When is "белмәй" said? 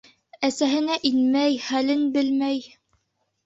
2.19-2.69